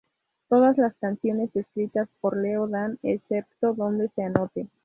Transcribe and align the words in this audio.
Todas 0.49 0.79
las 0.79 0.95
canciones 0.95 1.55
escritas 1.55 2.09
por 2.21 2.35
Leo 2.35 2.67
Dan, 2.67 2.97
excepto 3.03 3.75
donde 3.75 4.09
se 4.15 4.23
anote. 4.23 4.67